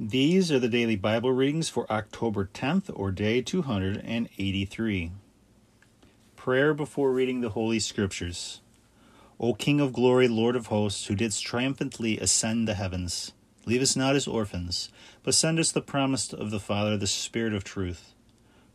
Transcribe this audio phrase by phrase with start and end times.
[0.00, 5.10] These are the daily Bible readings for October 10th or day 283.
[6.36, 8.60] Prayer before reading the Holy Scriptures.
[9.40, 13.32] O King of glory, Lord of hosts, who didst triumphantly ascend the heavens,
[13.66, 14.88] leave us not as orphans,
[15.24, 18.14] but send us the promise of the Father, the Spirit of truth.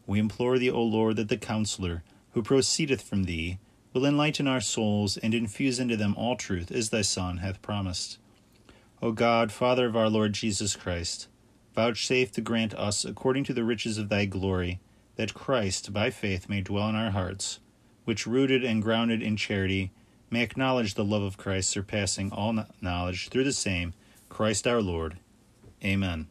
[0.05, 2.03] We implore thee, O Lord, that the Counselor,
[2.33, 3.59] who proceedeth from thee,
[3.93, 8.17] will enlighten our souls and infuse into them all truth, as thy Son hath promised.
[9.03, 11.27] O God, Father of our Lord Jesus Christ,
[11.75, 14.79] vouchsafe to grant us, according to the riches of thy glory,
[15.17, 17.59] that Christ, by faith, may dwell in our hearts,
[18.05, 19.91] which, rooted and grounded in charity,
[20.29, 23.93] may acknowledge the love of Christ, surpassing all knowledge, through the same
[24.29, 25.17] Christ our Lord.
[25.83, 26.27] Amen.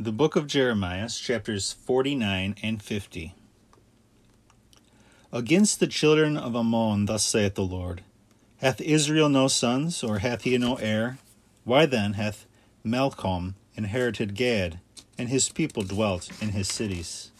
[0.00, 3.34] The Book of Jeremiah, chapters 49 and 50.
[5.32, 8.02] Against the children of Ammon, thus saith the Lord
[8.60, 11.16] Hath Israel no sons, or hath he no heir?
[11.64, 12.44] Why then hath
[12.84, 14.80] Melchom inherited Gad,
[15.16, 17.30] and his people dwelt in his cities?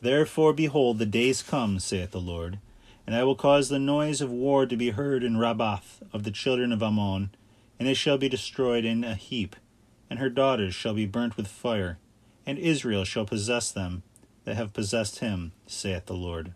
[0.00, 2.60] Therefore, behold, the days come, saith the Lord,
[3.08, 6.30] and I will cause the noise of war to be heard in Rabbath of the
[6.30, 7.30] children of Ammon,
[7.80, 9.56] and it shall be destroyed in a heap,
[10.08, 11.98] and her daughters shall be burnt with fire,
[12.46, 14.04] and Israel shall possess them
[14.44, 16.52] that have possessed him, saith the Lord.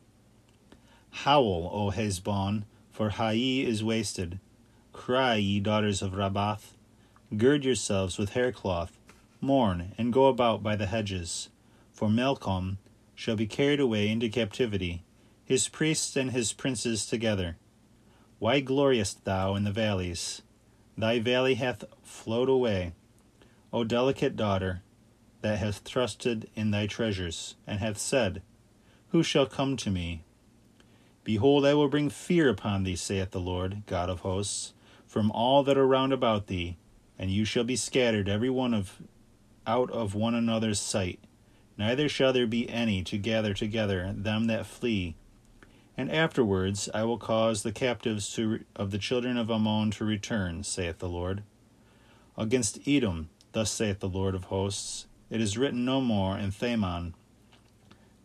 [1.11, 2.67] Howl, O Heshbon,
[3.01, 4.41] for Hai is wasted.
[4.93, 6.75] Cry, ye daughters of Rabbath.
[7.35, 8.99] Gird yourselves with haircloth,
[9.41, 11.49] mourn, and go about by the hedges.
[11.95, 12.77] For Melchom
[13.15, 15.03] shall be carried away into captivity,
[15.47, 17.57] his priests and his princes together.
[18.39, 20.43] Why gloriest thou in the valleys?
[20.99, 22.93] Thy valley hath flowed away.
[23.73, 24.83] O delicate daughter,
[25.41, 28.43] that hath trusted in thy treasures, and hath said,
[29.09, 30.23] Who shall come to me?
[31.23, 34.73] Behold, I will bring fear upon thee, saith the Lord, God of hosts,
[35.07, 36.79] from all that are round about thee,
[37.19, 39.03] and you shall be scattered every one of
[39.67, 41.21] out of one another's sight.
[41.77, 45.15] Neither shall there be any to gather together them that flee.
[45.97, 50.65] And afterwards I will cause the captives to, of the children of Ammon to return,
[50.65, 51.43] saith the Lord.
[52.39, 57.13] Against Edom, thus saith the Lord of hosts, it is written no more in Theman.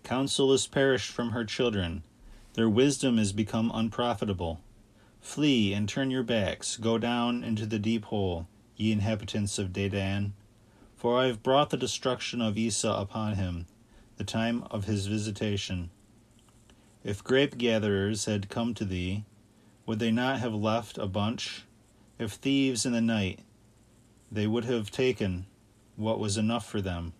[0.03, 2.03] Counsel is perished from her children
[2.55, 4.61] their wisdom is become unprofitable.
[5.19, 10.31] Flee and turn your backs, go down into the deep hole, ye inhabitants of Dedan.
[10.95, 13.67] For I have brought the destruction of Esau upon him,
[14.15, 15.89] the time of his visitation.
[17.03, 19.25] If grape gatherers had come to thee,
[19.85, 21.63] would they not have left a bunch?
[22.17, 23.41] If thieves in the night,
[24.31, 25.45] they would have taken
[25.97, 27.11] what was enough for them.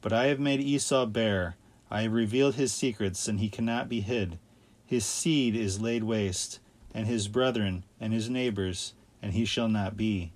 [0.00, 1.56] But I have made Esau bare
[1.90, 4.38] I have revealed his secrets, and he cannot be hid.
[4.84, 6.60] His seed is laid waste,
[6.94, 10.32] and his brethren, and his neighbors, and he shall not be.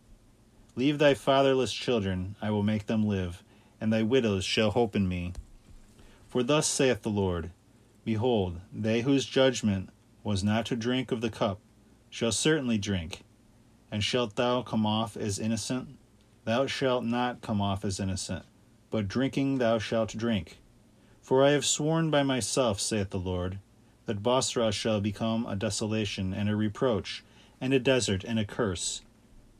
[0.74, 3.42] Leave thy fatherless children, I will make them live,
[3.80, 5.32] and thy widows shall hope in me.
[6.28, 7.50] For thus saith the Lord
[8.04, 9.90] Behold, they whose judgment
[10.24, 11.60] was not to drink of the cup
[12.08, 13.22] shall certainly drink.
[13.90, 15.96] And shalt thou come off as innocent?
[16.44, 18.44] Thou shalt not come off as innocent,
[18.90, 20.58] but drinking thou shalt drink.
[21.22, 23.60] For I have sworn by myself, saith the Lord,
[24.06, 27.22] that Bosra shall become a desolation and a reproach,
[27.60, 29.02] and a desert and a curse,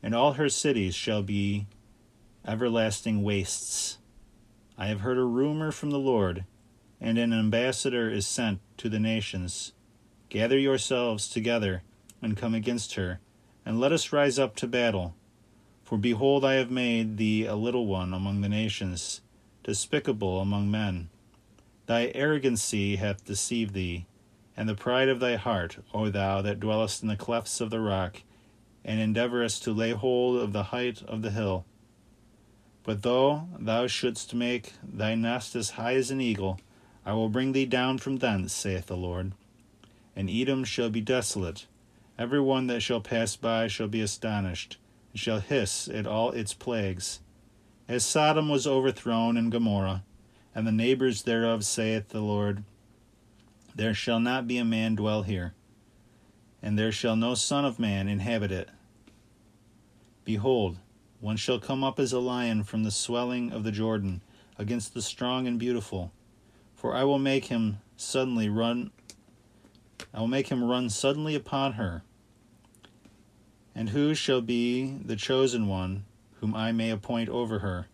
[0.03, 1.65] and all her cities shall be
[2.45, 3.97] everlasting wastes.
[4.77, 6.43] I have heard a rumor from the Lord,
[6.99, 9.71] and an ambassador is sent to the nations.
[10.27, 11.81] Gather yourselves together
[12.21, 13.21] and come against her,
[13.65, 15.15] and let us rise up to battle.
[15.85, 19.21] For behold, I have made thee a little one among the nations,
[19.63, 21.07] despicable among men.
[21.85, 24.05] Thy arrogancy hath deceived thee,
[24.55, 27.79] and the pride of thy heart, O thou that dwellest in the clefts of the
[27.79, 28.21] rock,
[28.85, 31.65] and endeavourest to lay hold of the height of the hill.
[32.83, 36.59] But though thou shouldst make thy nest as high as an eagle,
[37.05, 39.33] I will bring thee down from thence, saith the Lord.
[40.15, 41.65] And Edom shall be desolate.
[42.17, 44.77] Every one that shall pass by shall be astonished,
[45.11, 47.19] and shall hiss at all its plagues.
[47.87, 50.03] As Sodom was overthrown, and Gomorrah,
[50.55, 52.63] and the neighbors thereof, saith the Lord,
[53.75, 55.53] There shall not be a man dwell here,
[56.61, 58.69] and there shall no son of man inhabit it.
[60.25, 60.77] Behold,
[61.19, 64.21] one shall come up as a lion from the swelling of the Jordan
[64.57, 66.11] against the strong and beautiful,
[66.75, 68.91] for I will make him suddenly run
[70.13, 72.03] I will make him run suddenly upon her.
[73.73, 76.05] And who shall be the chosen one
[76.39, 77.87] whom I may appoint over her?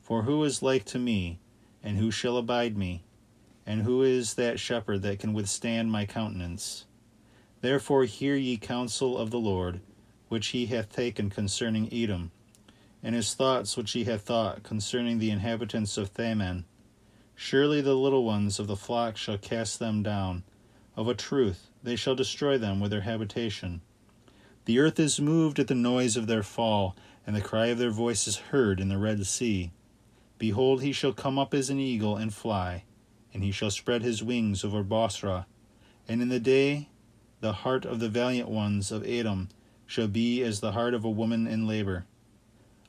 [0.00, 1.40] For who is like to me,
[1.86, 3.04] and who shall abide me?
[3.64, 6.84] And who is that shepherd that can withstand my countenance?
[7.60, 9.80] Therefore hear ye counsel of the Lord,
[10.28, 12.32] which he hath taken concerning Edom.
[13.04, 16.64] and his thoughts which he hath thought concerning the inhabitants of Theman.
[17.36, 20.42] Surely the little ones of the flock shall cast them down.
[20.96, 23.80] Of a truth, they shall destroy them with their habitation.
[24.64, 27.90] The earth is moved at the noise of their fall, and the cry of their
[27.90, 29.70] voice is heard in the Red Sea.
[30.38, 32.84] Behold, he shall come up as an eagle and fly,
[33.32, 35.46] and he shall spread his wings over Bosra.
[36.08, 36.88] And in the day
[37.40, 39.48] the heart of the valiant ones of Edom
[39.86, 42.06] shall be as the heart of a woman in labor.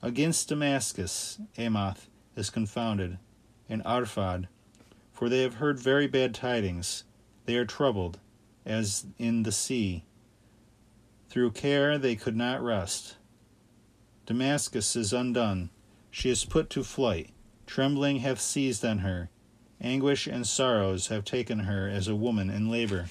[0.02, 3.18] Against Damascus, Hamath is confounded,
[3.70, 4.48] and Arphad,
[5.12, 7.04] for they have heard very bad tidings.
[7.46, 8.20] They are troubled,
[8.66, 10.06] as in the sea.
[11.30, 13.18] Through care they could not rest.
[14.26, 15.70] Damascus is undone,
[16.12, 17.32] she is put to flight.
[17.68, 19.30] Trembling hath seized on her,
[19.80, 23.08] anguish and sorrows have taken her as a woman in labor.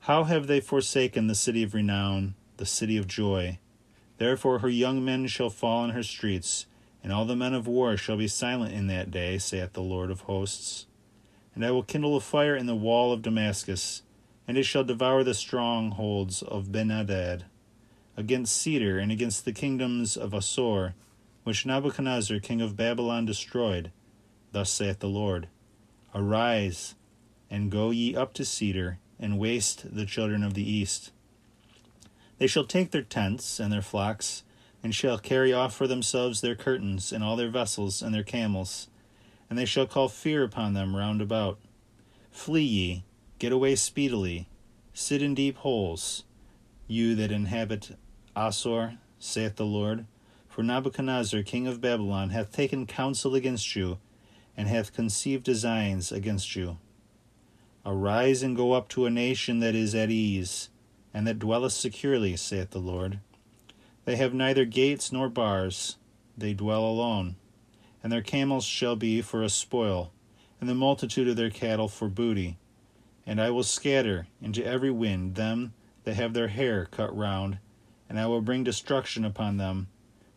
[0.00, 3.58] How have they forsaken the city of renown, the city of joy?
[4.16, 6.66] Therefore her young men shall fall in her streets,
[7.04, 10.10] and all the men of war shall be silent in that day, saith the Lord
[10.10, 10.86] of hosts.
[11.54, 14.02] And I will kindle a fire in the wall of Damascus,
[14.48, 17.44] and it shall devour the strongholds of Benhadad,
[18.16, 20.94] against Cedar and against the kingdoms of Asor,
[21.50, 23.90] which Nebuchadnezzar king of Babylon destroyed.
[24.52, 25.48] Thus saith the Lord
[26.14, 26.94] Arise,
[27.50, 31.10] and go ye up to Cedar, and waste the children of the east.
[32.38, 34.44] They shall take their tents and their flocks,
[34.80, 38.86] and shall carry off for themselves their curtains, and all their vessels, and their camels,
[39.48, 41.58] and they shall call fear upon them round about.
[42.30, 43.04] Flee ye,
[43.40, 44.46] get away speedily,
[44.94, 46.22] sit in deep holes,
[46.86, 47.98] you that inhabit
[48.36, 50.06] Asor, saith the Lord.
[50.50, 53.98] For Nebuchadnezzar king of Babylon hath taken counsel against you,
[54.54, 56.76] and hath conceived designs against you.
[57.86, 60.68] Arise and go up to a nation that is at ease,
[61.14, 63.20] and that dwelleth securely, saith the Lord.
[64.04, 65.96] They have neither gates nor bars,
[66.36, 67.36] they dwell alone
[68.02, 70.12] and their camels shall be for a spoil,
[70.60, 72.56] and the multitude of their cattle for booty.
[73.26, 75.74] And I will scatter into every wind them
[76.04, 77.58] that have their hair cut round,
[78.08, 79.88] and I will bring destruction upon them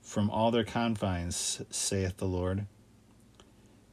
[0.04, 2.68] from all their confines, saith the Lord.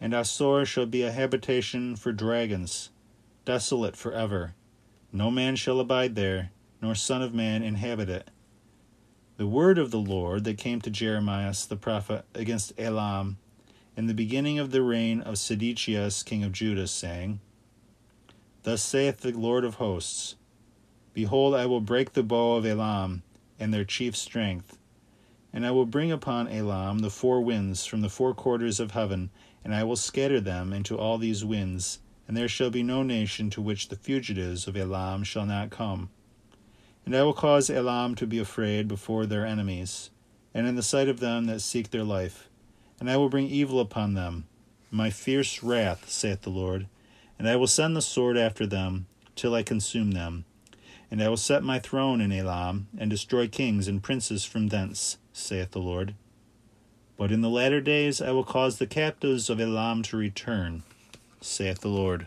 [0.01, 2.91] And Asor shall be a habitation for dragons,
[3.45, 4.55] desolate for ever.
[5.13, 6.51] No man shall abide there,
[6.83, 8.31] nor son of man inhabit it.
[9.37, 13.39] The word of the Lord that came to Jeremiah the prophet against Elam
[13.97, 17.41] in the beginning of the reign of Sedecias king of Judah, saying,
[18.65, 20.37] Thus saith the Lord of hosts
[21.15, 23.23] Behold, I will break the bow of Elam
[23.59, 24.79] and their chief strength,
[25.53, 29.31] and I will bring upon Elam the four winds from the four quarters of heaven,
[29.65, 33.51] and I will scatter them into all these winds, and there shall be no nation
[33.51, 36.11] to which the fugitives of Elam shall not come.
[37.05, 40.11] And I will cause Elam to be afraid before their enemies,
[40.55, 42.51] and in the sight of them that seek their life
[43.01, 44.45] and I will bring evil upon them,
[44.91, 46.87] my fierce wrath, saith the Lord,
[47.39, 50.45] and I will send the sword after them, till I consume them.
[51.11, 55.19] And I will set my throne in Elam, and destroy kings and princes from thence,
[55.33, 56.15] saith the Lord.
[57.17, 60.85] But in the latter days I will cause the captives of Elam to return,
[61.41, 62.27] saith the Lord.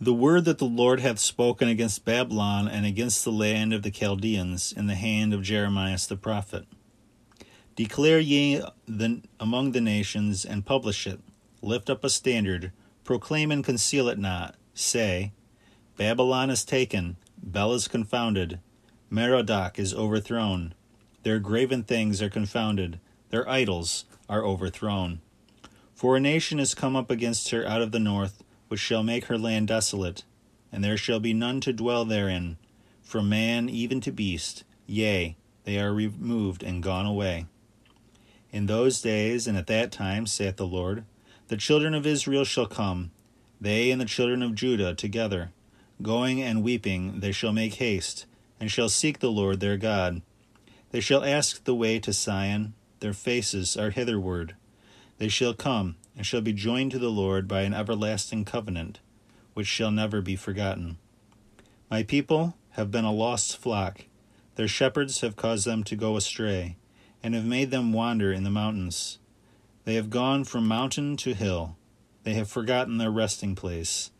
[0.00, 3.90] The word that the Lord hath spoken against Babylon and against the land of the
[3.90, 6.64] Chaldeans in the hand of Jeremiah the prophet.
[7.76, 11.20] Declare ye the, among the nations, and publish it.
[11.60, 12.72] Lift up a standard,
[13.04, 14.54] proclaim and conceal it not.
[14.72, 15.32] Say,
[16.00, 18.58] Babylon is taken, Bel is confounded,
[19.10, 20.72] Merodach is overthrown.
[21.24, 25.20] Their graven things are confounded, their idols are overthrown.
[25.94, 29.26] For a nation is come up against her out of the north, which shall make
[29.26, 30.24] her land desolate,
[30.72, 32.56] and there shall be none to dwell therein,
[33.02, 34.64] from man even to beast.
[34.86, 37.44] Yea, they are removed and gone away.
[38.50, 41.04] In those days and at that time, saith the Lord,
[41.48, 43.10] the children of Israel shall come,
[43.60, 45.50] they and the children of Judah together.
[46.02, 48.26] Going and weeping, they shall make haste,
[48.58, 50.22] and shall seek the Lord their God.
[50.90, 54.56] They shall ask the way to Sion, their faces are hitherward.
[55.18, 59.00] They shall come, and shall be joined to the Lord by an everlasting covenant,
[59.54, 60.98] which shall never be forgotten.
[61.90, 64.06] My people have been a lost flock,
[64.56, 66.76] their shepherds have caused them to go astray
[67.22, 69.18] and have made them wander in the mountains.
[69.84, 71.76] They have gone from mountain to hill.
[72.24, 74.10] They have forgotten their resting place.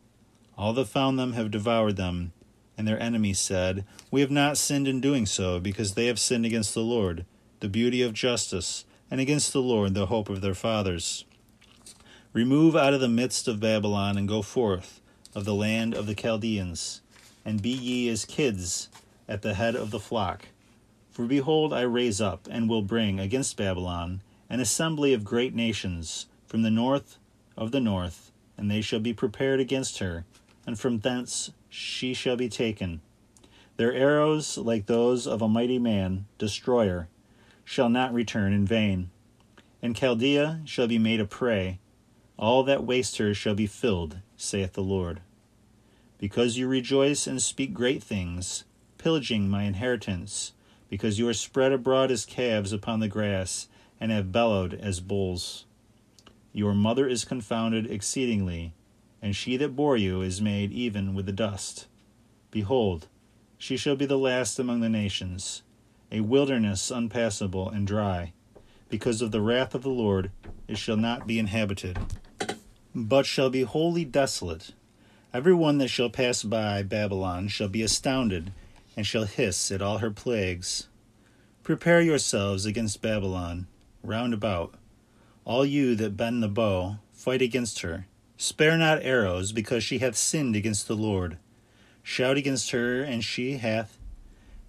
[0.61, 2.33] All that found them have devoured them,
[2.77, 6.45] and their enemies said, We have not sinned in doing so, because they have sinned
[6.45, 7.25] against the Lord,
[7.61, 11.25] the beauty of justice, and against the Lord, the hope of their fathers.
[12.35, 15.01] Remove out of the midst of Babylon, and go forth
[15.35, 17.01] of the land of the Chaldeans,
[17.43, 18.91] and be ye as kids
[19.27, 20.49] at the head of the flock
[21.11, 26.27] For behold, I raise up, and will bring against Babylon an assembly of great nations
[26.47, 27.17] from the north
[27.57, 30.27] of the north, and they shall be prepared against her,
[30.67, 33.01] and from thence she shall be taken.
[33.77, 37.09] Their arrows, like those of a mighty man, destroyer,
[37.65, 39.11] shall not return in vain.
[39.81, 41.79] And Chaldea shall be made a prey,
[42.37, 45.21] all that waste her shall be filled, saith the Lord.
[46.19, 48.65] Because you rejoice and speak great things,
[48.99, 50.53] pillaging my inheritance,
[50.89, 53.69] because you are spread abroad as calves upon the grass,
[54.01, 55.65] and have bellowed as bulls.
[56.53, 58.73] Your mother is confounded exceedingly,
[59.23, 61.87] and she that bore you is made even with the dust.
[62.51, 63.07] Behold,
[63.59, 65.63] she shall be the last among the nations,
[66.11, 68.33] a wilderness unpassable and dry.
[68.89, 70.31] Because of the wrath of the Lord,
[70.67, 71.99] it shall not be inhabited,
[72.95, 74.73] but shall be wholly desolate.
[75.33, 78.53] Every one that shall pass by Babylon shall be astounded,
[78.97, 80.89] and shall hiss at all her plagues.
[81.63, 83.69] Prepare yourselves against Babylon,
[84.03, 84.75] round about.
[85.45, 88.07] All you that bend the bow, fight against her.
[88.43, 91.37] Spare not arrows, because she hath sinned against the Lord.
[92.03, 93.99] Shout against her, and she hath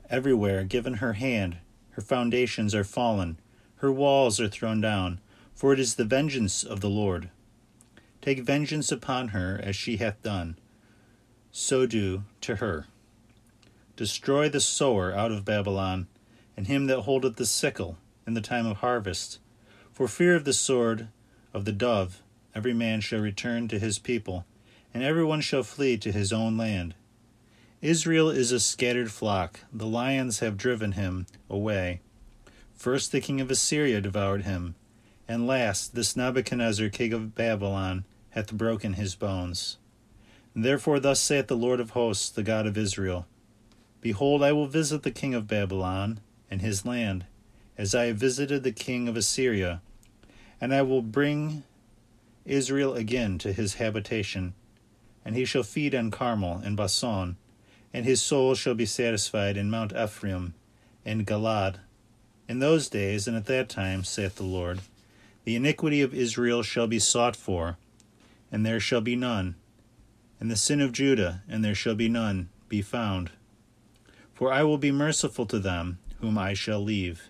[0.09, 1.55] everywhere given her hand.
[1.91, 3.37] Her foundations are fallen,
[3.77, 5.21] her walls are thrown down,
[5.55, 7.29] for it is the vengeance of the Lord.
[8.21, 10.57] Take vengeance upon her as she hath done.
[11.53, 12.87] So do to her.
[13.95, 16.07] Destroy the sower out of Babylon,
[16.57, 17.97] and him that holdeth the sickle
[18.27, 19.39] in the time of harvest.
[19.93, 21.07] For fear of the sword
[21.53, 22.21] of the dove,
[22.55, 24.46] every man shall return to his people,
[24.93, 26.93] and every one shall flee to his own land.
[27.81, 32.01] Israel is a scattered flock, the lions have driven him away.
[32.74, 34.75] First the king of Assyria devoured him,
[35.27, 39.77] and last this Nebuchadnezzar king of Babylon hath broken his bones.
[40.55, 43.25] Therefore, thus saith the Lord of hosts, the God of Israel
[44.01, 47.25] Behold, I will visit the king of Babylon and his land,
[47.77, 49.81] as I have visited the king of Assyria,
[50.60, 51.63] and I will bring
[52.45, 54.53] Israel again to his habitation,
[55.24, 57.38] and he shall feed on Carmel and Bashan,
[57.93, 60.53] and his soul shall be satisfied in Mount Ephraim
[61.05, 61.77] and Galaad.
[62.48, 64.81] In those days and at that time, saith the Lord,
[65.43, 67.77] the iniquity of Israel shall be sought for,
[68.51, 69.55] and there shall be none,
[70.39, 73.31] and the sin of Judah, and there shall be none, be found.
[74.33, 77.29] For I will be merciful to them whom I shall leave.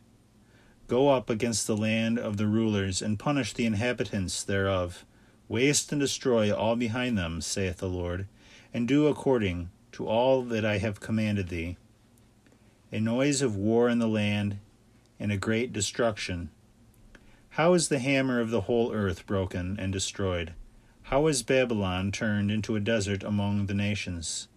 [0.91, 5.05] Go up against the land of the rulers, and punish the inhabitants thereof.
[5.47, 8.27] Waste and destroy all behind them, saith the Lord,
[8.73, 11.77] and do according to all that I have commanded thee.
[12.91, 14.57] A noise of war in the land,
[15.17, 16.49] and a great destruction.
[17.51, 20.51] How is the hammer of the whole earth broken and destroyed?
[21.03, 24.49] How is Babylon turned into a desert among the nations?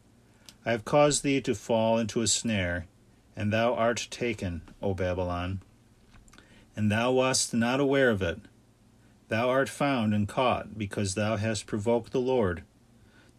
[0.67, 2.87] I have caused thee to fall into a snare,
[3.37, 5.61] and thou art taken, O Babylon.
[6.77, 8.41] And thou wast not aware of it.
[9.29, 12.63] Thou art found and caught, because thou hast provoked the Lord.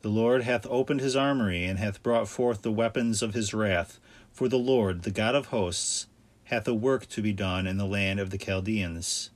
[0.01, 3.99] The Lord hath opened his armory, and hath brought forth the weapons of his wrath.
[4.31, 6.07] For the Lord, the God of hosts,
[6.45, 9.31] hath a work to be done in the land of the Chaldeans.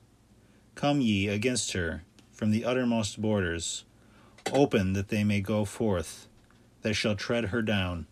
[0.75, 3.83] Come ye against her from the uttermost borders.
[4.53, 6.27] Open that they may go forth,
[6.83, 8.05] that shall tread her down.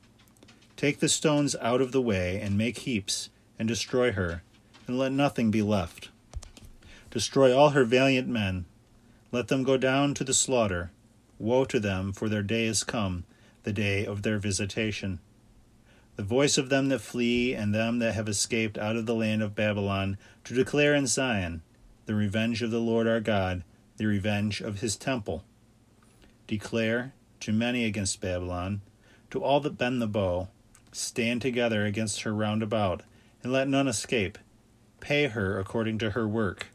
[0.76, 4.44] Take the stones out of the way, and make heaps, and destroy her,
[4.88, 6.10] and let nothing be left.
[7.12, 8.66] Destroy all her valiant men.
[9.32, 10.92] Let them go down to the slaughter.
[11.38, 13.26] Woe to them, for their day is come,
[13.64, 15.20] the day of their visitation.
[16.16, 19.44] The voice of them that flee, and them that have escaped out of the land
[19.44, 21.62] of Babylon, to declare in Zion
[22.08, 23.64] the revenge of the Lord our God
[23.98, 25.44] the revenge of his temple.
[26.48, 28.82] Declare to many against Babylon,
[29.30, 30.48] to all that bend the bow,
[30.92, 33.04] stand together against her round about,
[33.44, 34.38] and let none escape.
[35.00, 36.68] Pay her according to her work,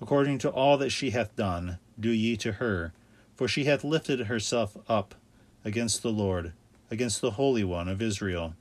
[0.00, 2.92] according to all that she hath done, do ye to her,
[3.34, 5.14] for she hath lifted herself up
[5.64, 6.52] against the Lord,
[6.90, 8.54] against the Holy One of Israel.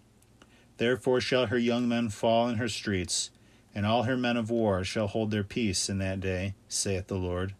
[0.78, 3.30] Therefore shall her young men fall in her streets,
[3.76, 7.16] and all her men of war shall hold their peace in that day, saith the
[7.16, 7.54] Lord.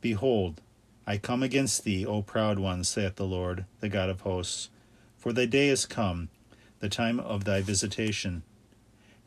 [0.00, 0.60] Behold,
[1.06, 4.70] I come against thee, O proud one, saith the Lord, the God of hosts.
[5.16, 6.28] For thy day is come,
[6.80, 8.42] the time of thy visitation.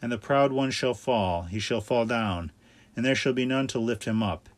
[0.02, 2.52] And the proud one shall fall, he shall fall down,
[2.96, 4.50] and there shall be none to lift him up.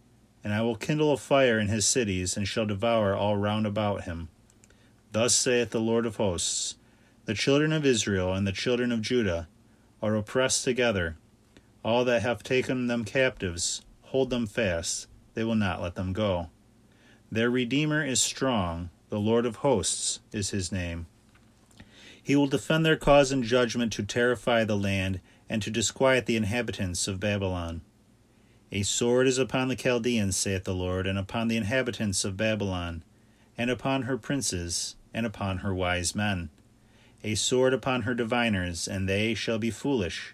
[0.44, 4.04] And I will kindle a fire in his cities, and shall devour all round about
[4.04, 4.30] him.
[5.12, 6.76] Thus saith the Lord of hosts
[7.26, 9.48] The children of Israel and the children of Judah
[10.02, 11.18] are oppressed together.
[11.84, 13.82] All that have taken them captives
[14.14, 16.50] hold them fast they will not let them go.
[17.32, 21.08] Their Redeemer is strong, the Lord of hosts is his name.
[22.22, 25.20] He will defend their cause in judgment to terrify the land
[25.50, 27.82] and to disquiet the inhabitants of Babylon.
[28.72, 33.04] A sword is upon the Chaldeans, saith the Lord, and upon the inhabitants of Babylon,
[33.58, 36.50] and upon her princes, and upon her wise men.
[37.24, 40.34] A sword upon her diviners, and they shall be foolish.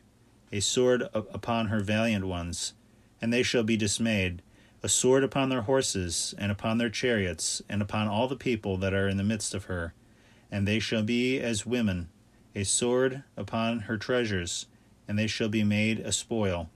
[0.52, 2.74] A sword upon her valiant ones,
[3.22, 4.42] and they shall be dismayed.
[4.82, 8.94] A sword upon their horses, and upon their chariots, and upon all the people that
[8.94, 9.94] are in the midst of her.
[10.50, 12.08] And they shall be as women.
[12.56, 14.66] A sword upon her treasures,
[15.10, 16.70] and they shall be made a spoil.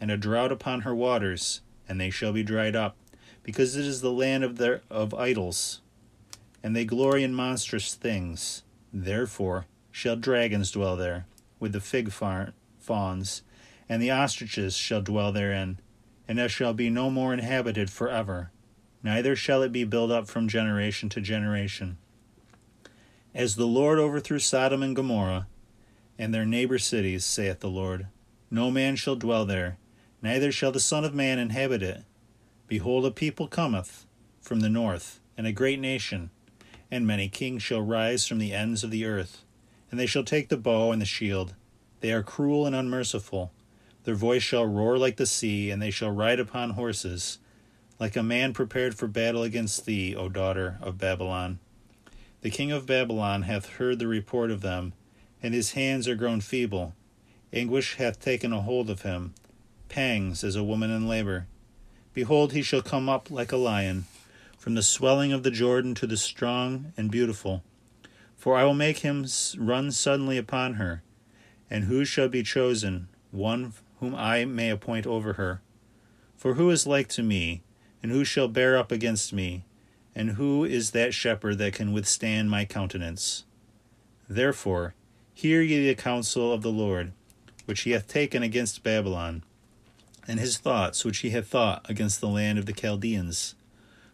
[0.00, 2.96] And a drought upon her waters, and they shall be dried up,
[3.42, 5.82] because it is the land of their of idols.
[6.62, 8.62] And they glory in monstrous things.
[8.94, 11.26] Therefore shall dragons dwell there,
[11.60, 13.42] with the fig fauns,
[13.90, 15.78] and the ostriches shall dwell therein,
[16.26, 18.50] and it shall be no more inhabited for ever,
[19.02, 21.98] neither shall it be built up from generation to generation.
[23.34, 25.46] As the Lord overthrew Sodom and Gomorrah,
[26.18, 28.06] and their neighbor cities, saith the Lord,
[28.50, 29.78] no man shall dwell there,
[30.22, 32.04] neither shall the Son of Man inhabit it.
[32.66, 34.06] Behold, a people cometh
[34.40, 36.30] from the north, and a great nation
[36.90, 39.42] and many kings shall rise from the ends of the earth,
[39.90, 41.54] and they shall take the bow and the shield.
[42.00, 43.52] They are cruel and unmerciful.
[44.04, 47.38] Their voice shall roar like the sea, and they shall ride upon horses,
[47.98, 51.58] like a man prepared for battle against thee, O daughter of Babylon.
[52.42, 54.92] The king of Babylon hath heard the report of them,
[55.46, 56.92] and his hands are grown feeble.
[57.52, 59.32] Anguish hath taken a hold of him,
[59.88, 61.46] pangs as a woman in labor.
[62.12, 64.06] Behold, he shall come up like a lion
[64.58, 67.62] from the swelling of the Jordan to the strong and beautiful.
[68.36, 69.24] For I will make him
[69.56, 71.04] run suddenly upon her.
[71.70, 73.06] And who shall be chosen?
[73.30, 75.62] One whom I may appoint over her.
[76.36, 77.62] For who is like to me?
[78.02, 79.64] And who shall bear up against me?
[80.12, 83.44] And who is that shepherd that can withstand my countenance?
[84.28, 84.94] Therefore,
[85.36, 87.12] hear ye the counsel of the Lord,
[87.66, 89.42] which he hath taken against Babylon,
[90.26, 93.54] and his thoughts which he hath thought against the land of the Chaldeans.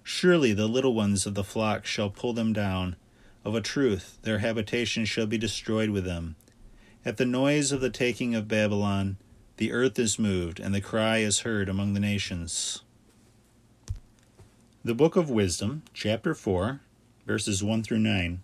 [0.03, 2.97] Surely the little ones of the flock shall pull them down.
[3.45, 6.35] Of a truth, their habitation shall be destroyed with them.
[7.05, 9.17] At the noise of the taking of Babylon,
[9.59, 12.83] the earth is moved, and the cry is heard among the nations.
[14.85, 16.81] The Book of Wisdom, chapter 4,
[17.29, 18.43] verses 1 through 9.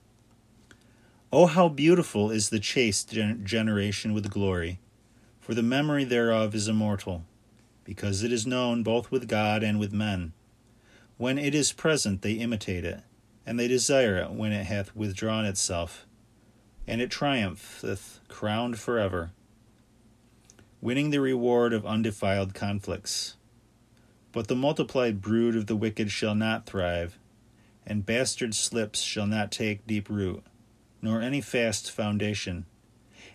[1.30, 3.10] Oh, how beautiful is the chaste
[3.42, 4.78] generation with glory!
[5.40, 7.26] For the memory thereof is immortal,
[7.84, 10.32] because it is known both with God and with men.
[11.18, 13.02] When it is present, they imitate it,
[13.44, 16.06] and they desire it when it hath withdrawn itself,
[16.86, 19.32] and it triumpheth, crowned forever,
[20.80, 23.36] winning the reward of undefiled conflicts.
[24.32, 27.18] But the multiplied brood of the wicked shall not thrive,
[27.86, 30.42] and bastard slips shall not take deep root,
[31.00, 32.66] nor any fast foundation.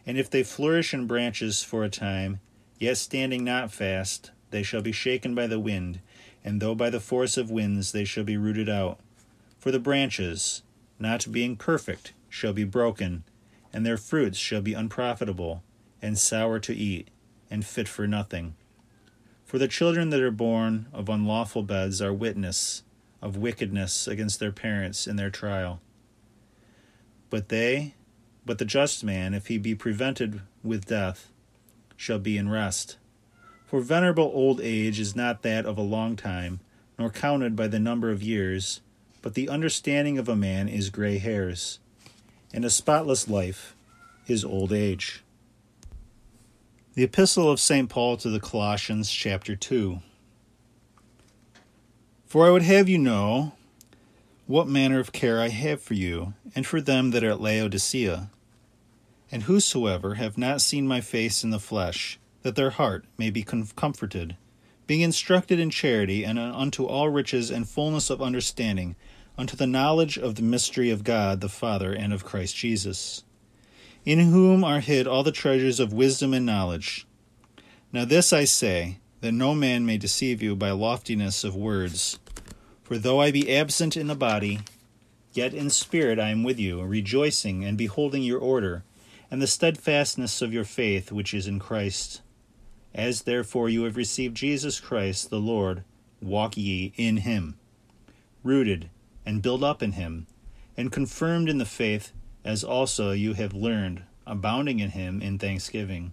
[0.05, 2.39] And if they flourish in branches for a time,
[2.77, 5.99] yet standing not fast, they shall be shaken by the wind
[6.43, 8.99] and though by the force of winds they shall be rooted out.
[9.59, 10.61] For the branches,
[10.99, 13.23] not being perfect, shall be broken,
[13.71, 15.63] and their fruits shall be unprofitable,
[16.01, 17.07] and sour to eat,
[17.49, 18.55] and fit for nothing.
[19.45, 22.83] For the children that are born of unlawful beds are witness
[23.21, 25.79] of wickedness against their parents in their trial.
[27.33, 27.95] But they,
[28.45, 31.31] but the just man, if he be prevented with death,
[31.97, 32.97] shall be in rest.
[33.65, 36.59] For venerable old age is not that of a long time,
[36.99, 38.81] nor counted by the number of years,
[39.23, 41.79] but the understanding of a man is gray hairs,
[42.53, 43.75] and a spotless life
[44.27, 45.23] is old age.
[46.93, 47.89] The Epistle of St.
[47.89, 50.01] Paul to the Colossians, chapter 2.
[52.27, 53.53] For I would have you know
[54.53, 58.29] what manner of care I have for you, and for them that are at Laodicea,
[59.31, 63.41] and whosoever have not seen my face in the flesh, that their heart may be
[63.41, 64.37] comforted,
[64.85, 68.95] being instructed in charity and unto all riches and fullness of understanding,
[69.39, 73.23] unto the knowledge of the mystery of God the Father and of Christ Jesus,
[74.05, 77.07] in whom are hid all the treasures of wisdom and knowledge.
[77.91, 82.19] Now this I say, that no man may deceive you by loftiness of words.
[82.83, 84.59] For though I be absent in the body,
[85.33, 88.83] yet in spirit I am with you, rejoicing and beholding your order,
[89.31, 92.21] and the steadfastness of your faith which is in Christ.
[92.93, 95.83] As therefore you have received Jesus Christ the Lord,
[96.21, 97.57] walk ye in him,
[98.43, 98.89] rooted
[99.25, 100.27] and built up in him,
[100.75, 102.11] and confirmed in the faith,
[102.43, 106.11] as also you have learned, abounding in him in thanksgiving.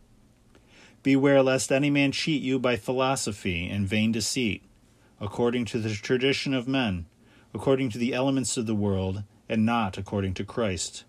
[1.02, 4.62] Beware lest any man cheat you by philosophy and vain deceit,
[5.20, 7.06] according to the tradition of men,
[7.52, 11.04] according to the elements of the world, and not according to Christ.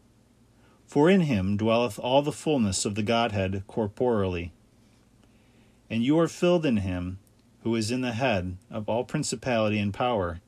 [0.85, 4.51] For in him dwelleth all the fullness of the Godhead corporally.
[5.89, 7.19] And you are filled in him,
[7.63, 10.41] who is in the head of all principality and power,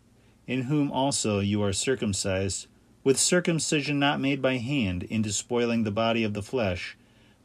[0.47, 2.67] in whom also you are circumcised,
[3.03, 6.97] with circumcision not made by hand, in despoiling the body of the flesh,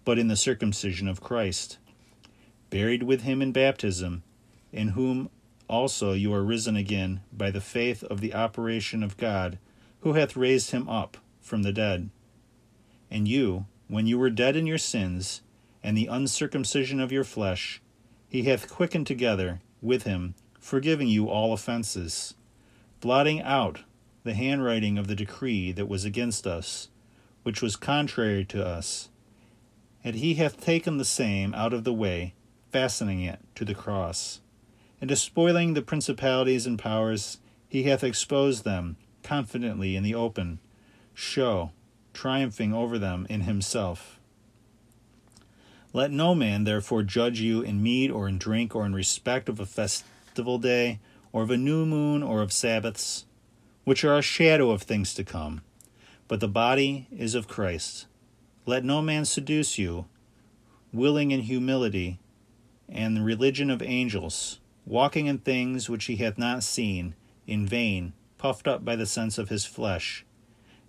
[0.05, 1.79] but in the circumcision of Christ.
[2.71, 4.23] Buried with him in baptism,
[4.73, 5.31] in whom
[5.69, 9.59] also you are risen again by the faith of the operation of God,
[10.01, 12.11] who hath raised him up from the dead
[13.11, 15.43] and you, when you were dead in your sins,
[15.83, 17.81] and the uncircumcision of your flesh,
[18.29, 22.35] he hath quickened together with him, forgiving you all offences,
[23.01, 23.81] blotting out
[24.25, 26.89] the handwriting of the decree that was against us,
[27.43, 29.09] which was contrary to us.
[30.05, 32.35] And he hath taken the same out of the way,
[32.71, 34.41] fastening it to the cross.
[35.01, 40.59] And despoiling the principalities and powers, he hath exposed them confidently in the open
[41.15, 41.73] show
[42.13, 44.19] triumphing over them in himself.
[45.93, 49.61] Let no man therefore judge you in meat or in drink or in respect of
[49.61, 50.99] a festival day
[51.33, 53.25] or of a new moon or of Sabbaths,
[53.85, 55.63] which are a shadow of things to come,
[56.27, 58.07] but the body is of Christ.
[58.67, 60.07] Let no man seduce you,
[60.93, 62.19] willing in humility
[62.89, 64.59] and the religion of angels,
[64.89, 67.15] walking in things which he hath not seen,
[67.47, 70.25] in vain, puffed up by the sense of his flesh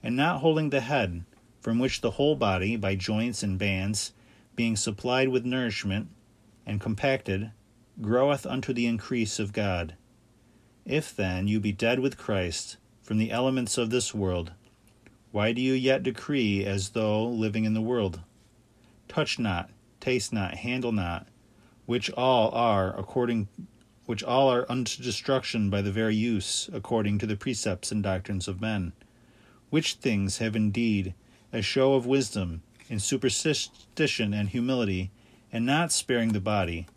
[0.02, 1.24] and not holding the head,
[1.60, 4.14] from which the whole body, by joints and bands,
[4.56, 6.08] being supplied with nourishment,
[6.66, 7.52] and compacted,
[8.02, 9.96] groweth unto the increase of God.
[10.86, 14.54] If then you be dead with Christ from the elements of this world,
[15.32, 18.22] why do you yet decree as though living in the world?
[19.10, 21.28] Touch not, taste not, handle not,
[21.86, 23.50] which all are according
[24.10, 28.48] which all are unto destruction by the very use, according to the precepts and doctrines
[28.48, 28.92] of men
[29.70, 31.14] which things have indeed
[31.54, 35.12] a show of wisdom in superstition and humility,
[35.54, 36.88] and not sparing the body,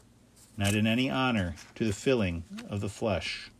[0.57, 3.51] not in any honor to the filling of the flesh.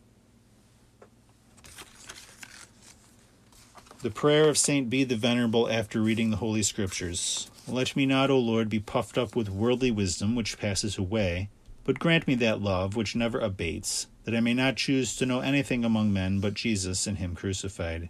[4.01, 7.51] The prayer of Saint Bede the Venerable after reading the Holy Scriptures.
[7.67, 11.49] Let me not, O Lord, be puffed up with worldly wisdom which passes away,
[11.83, 15.41] but grant me that love which never abates, that I may not choose to know
[15.41, 18.09] anything among men but Jesus and Him crucified.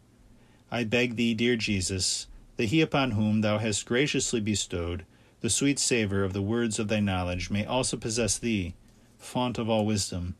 [0.71, 5.05] I beg thee, dear Jesus, that he upon whom thou hast graciously bestowed
[5.43, 8.75] the sweet savour of the words of thy knowledge may also possess thee,
[9.17, 10.35] font of all wisdom,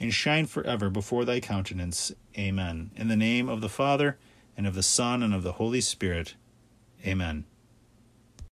[0.00, 2.12] and shine for ever before thy countenance.
[2.36, 2.90] Amen.
[2.96, 4.18] In the name of the Father,
[4.56, 6.34] and of the Son, and of the Holy Spirit.
[7.06, 7.44] Amen.